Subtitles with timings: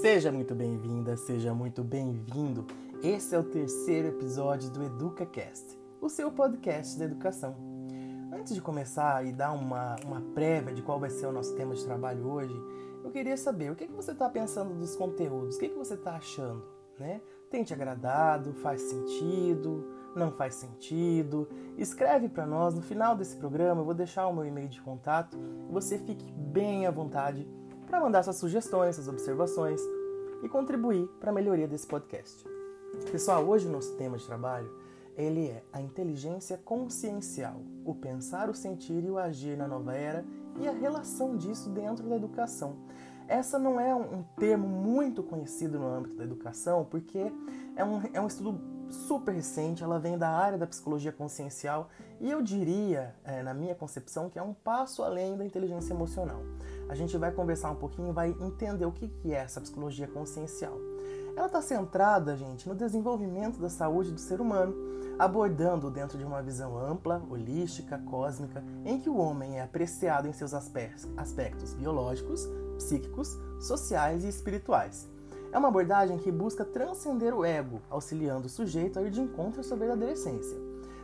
[0.00, 2.66] Seja muito bem-vinda, seja muito bem-vindo.
[3.02, 7.54] Esse é o terceiro episódio do EducaCast, o seu podcast da educação.
[8.32, 11.74] Antes de começar e dar uma, uma prévia de qual vai ser o nosso tema
[11.74, 12.54] de trabalho hoje,
[13.04, 15.92] eu queria saber o que, que você está pensando dos conteúdos, o que, que você
[15.92, 16.64] está achando,
[16.98, 17.20] né?
[17.50, 18.54] Tem te agradado?
[18.54, 19.86] Faz sentido?
[20.16, 21.46] Não faz sentido?
[21.76, 25.36] Escreve para nós no final desse programa, eu vou deixar o meu e-mail de contato
[25.70, 27.46] você fique bem à vontade
[27.90, 29.80] para mandar suas sugestões, suas observações
[30.44, 32.44] e contribuir para a melhoria desse podcast.
[33.10, 34.70] Pessoal, hoje o nosso tema de trabalho
[35.16, 40.24] ele é a inteligência consciencial, o pensar, o sentir e o agir na nova era
[40.58, 42.76] e a relação disso dentro da educação.
[43.28, 47.30] Essa não é um termo muito conhecido no âmbito da educação, porque
[47.76, 51.88] é um, é um estudo super recente, ela vem da área da psicologia consciencial
[52.20, 56.42] e eu diria, é, na minha concepção, que é um passo além da inteligência emocional.
[56.88, 60.76] A gente vai conversar um pouquinho vai entender o que, que é essa psicologia consciencial.
[61.36, 64.74] Ela está centrada, gente, no desenvolvimento da saúde do ser humano,
[65.18, 70.32] abordando dentro de uma visão ampla, holística, cósmica, em que o homem é apreciado em
[70.32, 75.08] seus aspectos biológicos, psíquicos, sociais e espirituais.
[75.52, 79.60] É uma abordagem que busca transcender o ego, auxiliando o sujeito a ir de encontro
[79.60, 80.56] à sua verdadeira essência.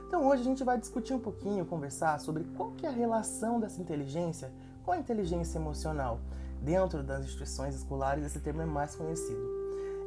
[0.07, 3.59] Então hoje a gente vai discutir um pouquinho, conversar sobre qual que é a relação
[3.59, 4.53] dessa inteligência
[4.85, 6.21] com a inteligência emocional.
[6.63, 9.43] Dentro das instituições escolares esse termo é mais conhecido.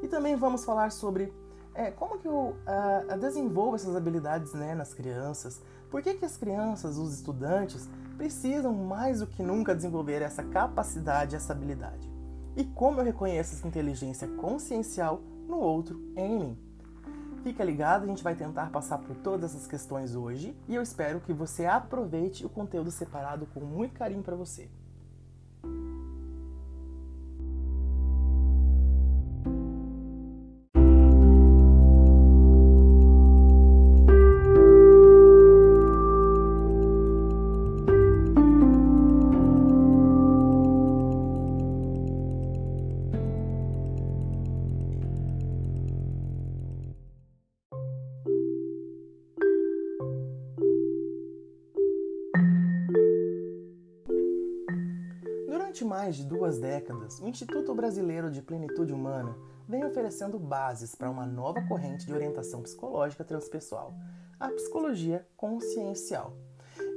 [0.02, 1.34] E também vamos falar sobre
[1.76, 6.38] é, como que eu uh, desenvolvo essas habilidades né, nas crianças, por que, que as
[6.38, 12.09] crianças, os estudantes, precisam mais do que nunca desenvolver essa capacidade, essa habilidade.
[12.60, 16.58] E como eu reconheço essa inteligência consciencial no outro em mim.
[17.42, 21.22] Fica ligado, a gente vai tentar passar por todas essas questões hoje e eu espero
[21.22, 24.70] que você aproveite o conteúdo separado com muito carinho para você.
[55.80, 59.34] Durante mais de duas décadas, o Instituto Brasileiro de Plenitude Humana
[59.66, 63.94] vem oferecendo bases para uma nova corrente de orientação psicológica transpessoal,
[64.38, 66.34] a psicologia consciencial.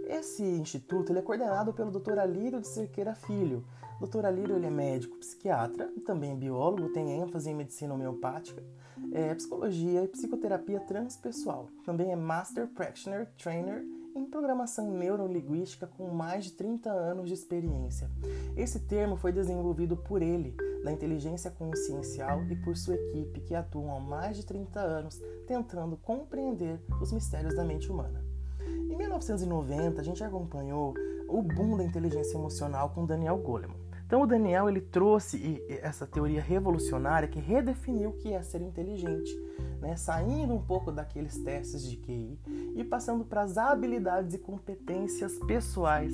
[0.09, 2.19] Esse instituto é coordenado pelo Dr.
[2.19, 3.65] Alírio de Cerqueira Filho.
[4.01, 4.27] Dr.
[4.27, 8.65] Alírio ele é médico psiquiatra, também biólogo, tem ênfase em medicina homeopática,
[9.13, 11.69] é, psicologia e psicoterapia transpessoal.
[11.85, 13.85] Também é Master Practitioner Trainer
[14.15, 18.11] em programação neurolinguística com mais de 30 anos de experiência.
[18.57, 23.95] Esse termo foi desenvolvido por ele, da inteligência consciencial e por sua equipe, que atuam
[23.97, 28.25] há mais de 30 anos tentando compreender os mistérios da mente humana.
[28.61, 30.95] Em 1990, a gente acompanhou
[31.29, 33.82] o boom da inteligência emocional com Daniel Goleman.
[34.13, 39.35] Então o Daniel ele trouxe essa teoria revolucionária que redefiniu o que é ser inteligente,
[39.81, 39.97] né?
[39.97, 42.39] saindo um pouco daqueles testes de QI
[42.77, 46.13] e passando para as habilidades e competências pessoais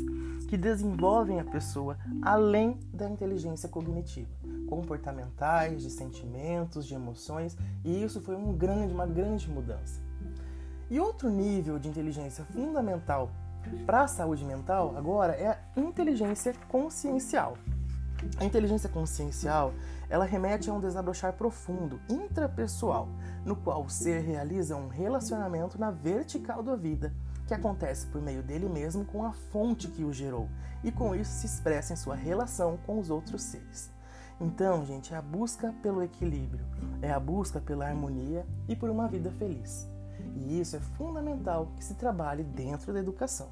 [0.48, 4.31] que desenvolvem a pessoa além da inteligência cognitiva,
[4.69, 10.00] comportamentais, de sentimentos, de emoções, e isso foi um grande, uma grande mudança.
[10.88, 13.32] E outro nível de inteligência fundamental
[13.84, 17.56] para a saúde mental agora é a inteligência consciencial.
[18.36, 19.72] A inteligência consciencial,
[20.08, 23.08] ela remete a um desabrochar profundo, intrapessoal,
[23.44, 27.12] no qual o ser realiza um relacionamento na vertical da vida,
[27.46, 30.48] que acontece por meio dele mesmo com a fonte que o gerou,
[30.84, 33.90] e com isso se expressa em sua relação com os outros seres.
[34.40, 36.64] Então, gente, é a busca pelo equilíbrio,
[37.02, 39.88] é a busca pela harmonia e por uma vida feliz.
[40.36, 43.48] E isso é fundamental que se trabalhe dentro da educação.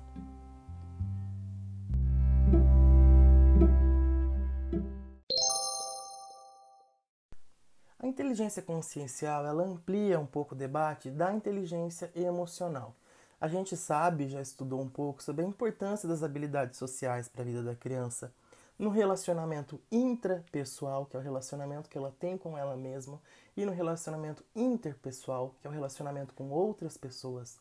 [8.36, 12.94] Inteligência consciencial ela amplia um pouco o debate da inteligência emocional.
[13.40, 17.44] A gente sabe, já estudou um pouco sobre a importância das habilidades sociais para a
[17.46, 18.30] vida da criança
[18.78, 23.18] no relacionamento intrapessoal, que é o relacionamento que ela tem com ela mesma,
[23.56, 27.58] e no relacionamento interpessoal, que é o relacionamento com outras pessoas.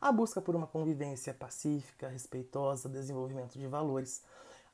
[0.00, 4.22] A busca por uma convivência pacífica, respeitosa, desenvolvimento de valores.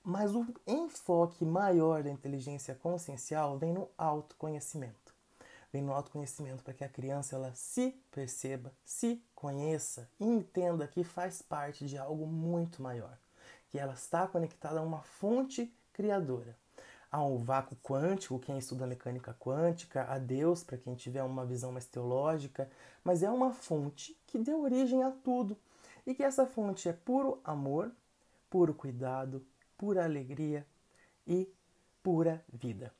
[0.04, 4.99] Mas o enfoque maior da inteligência consciencial vem no autoconhecimento
[5.72, 11.04] vem no autoconhecimento para que a criança ela se perceba, se conheça e entenda que
[11.04, 13.16] faz parte de algo muito maior,
[13.68, 16.56] que ela está conectada a uma fonte criadora.
[17.10, 21.84] ao vácuo quântico, quem estuda mecânica quântica, a Deus, para quem tiver uma visão mais
[21.86, 22.70] teológica,
[23.02, 25.56] mas é uma fonte que deu origem a tudo
[26.06, 27.92] e que essa fonte é puro amor,
[28.48, 29.44] puro cuidado,
[29.76, 30.66] pura alegria
[31.26, 31.52] e
[32.02, 32.92] pura vida.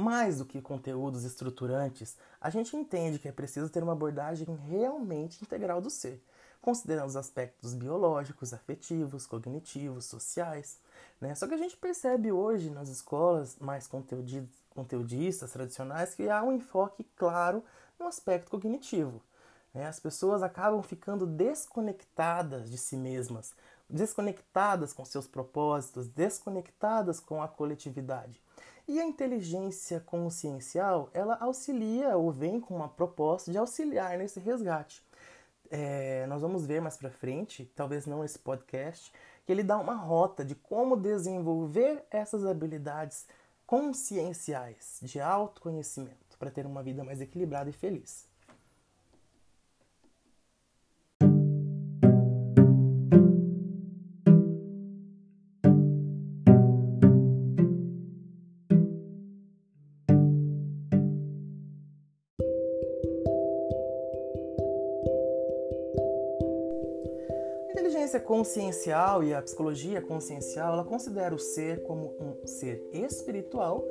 [0.00, 5.42] Mais do que conteúdos estruturantes, a gente entende que é preciso ter uma abordagem realmente
[5.42, 6.22] integral do ser,
[6.62, 10.78] considerando os aspectos biológicos, afetivos, cognitivos, sociais.
[11.20, 11.34] Né?
[11.34, 17.02] Só que a gente percebe hoje nas escolas mais conteudistas tradicionais que há um enfoque
[17.16, 17.64] claro
[17.98, 19.20] no aspecto cognitivo.
[19.74, 19.84] Né?
[19.84, 23.52] As pessoas acabam ficando desconectadas de si mesmas,
[23.90, 28.40] desconectadas com seus propósitos, desconectadas com a coletividade.
[28.88, 35.06] E a inteligência consciencial, ela auxilia ou vem com uma proposta de auxiliar nesse resgate.
[35.70, 39.12] É, nós vamos ver mais para frente, talvez não nesse podcast,
[39.44, 43.26] que ele dá uma rota de como desenvolver essas habilidades
[43.66, 48.27] conscienciais de autoconhecimento para ter uma vida mais equilibrada e feliz.
[68.28, 73.82] Consciencial e a psicologia consciencial, ela considera o ser como um ser espiritual,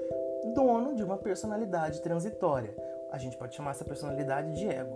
[0.53, 2.71] dono de uma personalidade transitória.
[3.11, 4.95] A gente pode chamar essa personalidade de ego.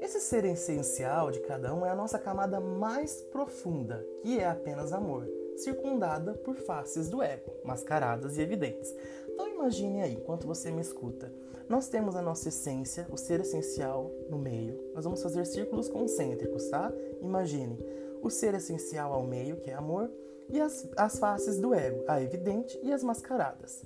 [0.00, 4.92] Esse ser essencial de cada um é a nossa camada mais profunda, que é apenas
[4.92, 8.94] amor, circundada por faces do ego, mascaradas e evidentes.
[9.28, 11.32] Então imagine aí, enquanto você me escuta,
[11.68, 14.92] nós temos a nossa essência, o ser essencial no meio.
[14.94, 16.92] Nós vamos fazer círculos concêntricos, tá?
[17.20, 17.76] Imagine
[18.22, 20.10] o ser essencial ao meio, que é amor,
[20.48, 23.84] e as, as faces do ego, a evidente e as mascaradas.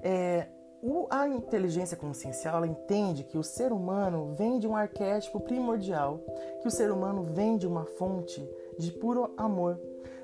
[0.00, 0.46] É,
[0.80, 6.20] o, a inteligência consciencial entende que o ser humano vem de um arquétipo primordial,
[6.60, 8.48] que o ser humano vem de uma fonte
[8.78, 9.80] de puro amor.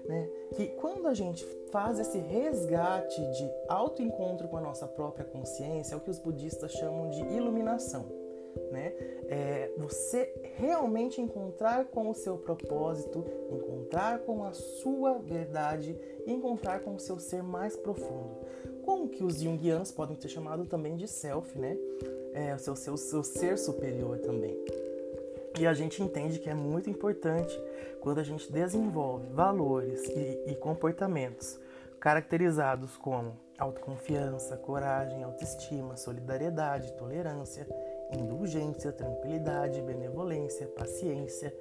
[0.07, 0.29] Né?
[0.55, 5.97] Que quando a gente faz esse resgate de autoencontro com a nossa própria consciência, é
[5.97, 8.24] o que os budistas chamam de iluminação
[8.71, 8.93] né?
[9.29, 15.97] É você realmente encontrar com o seu propósito, encontrar com a sua verdade
[16.27, 18.37] encontrar com o seu ser mais profundo.
[18.85, 21.77] Como que os Jungianos podem ser chamados também de self, né?
[22.33, 24.57] É, o seu, seu, seu ser superior também.
[25.59, 27.57] E a gente entende que é muito importante
[28.01, 31.59] quando a gente desenvolve valores e, e comportamentos
[32.01, 37.67] caracterizados como autoconfiança, coragem, autoestima, solidariedade, tolerância
[38.13, 41.55] indulgência, tranquilidade, benevolência, paciência,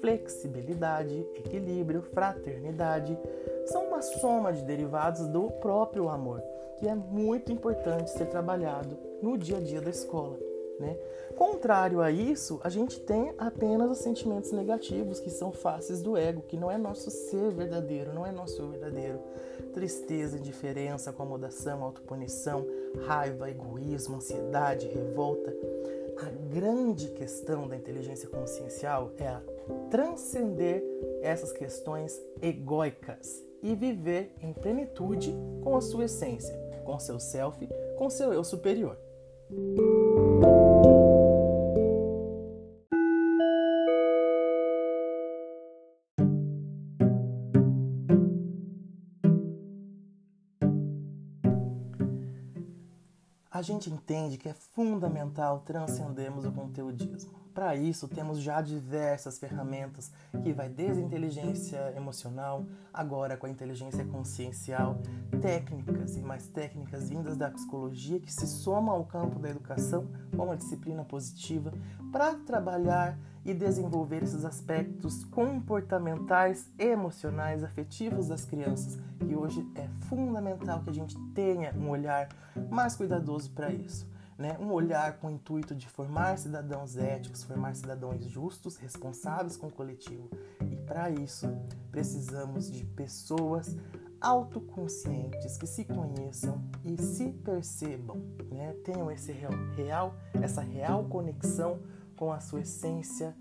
[0.00, 3.18] flexibilidade, equilíbrio, fraternidade,
[3.66, 6.42] são uma soma de derivados do próprio amor,
[6.78, 10.49] que é muito importante ser trabalhado no dia a dia da escola.
[10.80, 10.96] Né?
[11.36, 16.42] Contrário a isso, a gente tem apenas os sentimentos negativos, que são faces do ego,
[16.48, 19.20] que não é nosso ser verdadeiro, não é nosso verdadeiro.
[19.74, 22.66] Tristeza, indiferença, acomodação, autopunição,
[23.06, 25.54] raiva, egoísmo, ansiedade, revolta.
[26.18, 29.42] A grande questão da inteligência consciencial é a
[29.90, 30.82] transcender
[31.20, 38.08] essas questões egóicas e viver em plenitude com a sua essência, com seu self, com
[38.08, 38.96] seu eu superior.
[53.60, 57.30] A gente entende que é fundamental transcendermos o conteudismo.
[57.52, 60.10] Para isso, temos já diversas ferramentas
[60.42, 64.96] que vai desde a inteligência emocional, agora com a inteligência consciencial,
[65.42, 70.52] técnicas e mais técnicas vindas da psicologia que se somam ao campo da educação como
[70.52, 71.70] a disciplina positiva
[72.10, 80.82] para trabalhar e desenvolver esses aspectos comportamentais, emocionais, afetivos das crianças, que hoje é fundamental
[80.82, 82.28] que a gente tenha um olhar
[82.70, 84.08] mais cuidadoso para isso.
[84.36, 84.56] Né?
[84.58, 89.72] Um olhar com o intuito de formar cidadãos éticos, formar cidadãos justos, responsáveis com o
[89.72, 90.30] coletivo.
[90.70, 91.46] E para isso,
[91.90, 93.76] precisamos de pessoas
[94.20, 98.74] autoconscientes que se conheçam e se percebam, né?
[98.84, 101.80] tenham esse real, real, essa real conexão
[102.20, 103.34] com a sua essência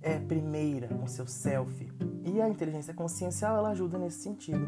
[0.00, 1.86] é, primeira, com seu self.
[2.24, 4.66] E a inteligência consciencial ela ajuda nesse sentido.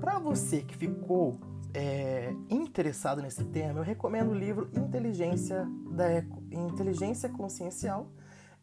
[0.00, 1.38] Para você que ficou
[1.72, 6.18] é, interessado nesse tema, eu recomendo o livro Inteligência, da,
[6.50, 8.08] Inteligência Consciencial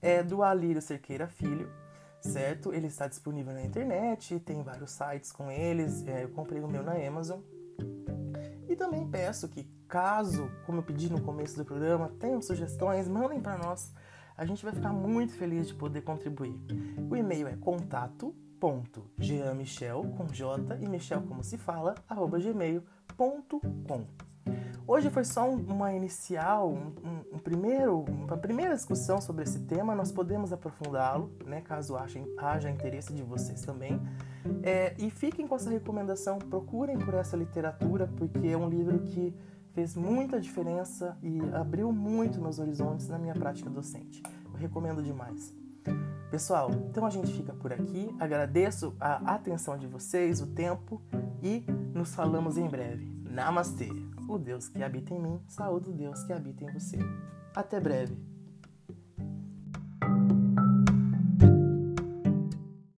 [0.02, 1.72] é, do Alírio Cerqueira Filho,
[2.20, 2.74] certo?
[2.74, 6.84] Ele está disponível na internet, tem vários sites com eles, é, eu comprei o meu
[6.84, 7.40] na Amazon.
[8.72, 13.42] E também peço que, caso, como eu pedi no começo do programa, tenham sugestões, mandem
[13.42, 13.94] para nós.
[14.38, 16.58] A gente vai ficar muito feliz de poder contribuir.
[17.10, 24.08] O e-mail é contato.jeanmichel, com J e Michel como se fala, arroba gmail.com.
[24.94, 29.96] Hoje foi só uma inicial, um, um, primeiro, uma primeira discussão sobre esse tema.
[29.96, 34.02] Nós podemos aprofundá-lo, né, caso haja, haja interesse de vocês também.
[34.62, 39.34] É, e fiquem com essa recomendação, procurem por essa literatura, porque é um livro que
[39.74, 44.22] fez muita diferença e abriu muito meus horizontes na minha prática docente.
[44.54, 45.56] Eu recomendo demais.
[46.30, 48.14] Pessoal, então a gente fica por aqui.
[48.20, 51.02] Agradeço a atenção de vocês, o tempo
[51.42, 53.10] e nos falamos em breve.
[53.24, 54.11] Namastê!
[54.32, 56.98] O Deus que habita em mim, saúde o Deus que habita em você.
[57.54, 58.31] Até breve!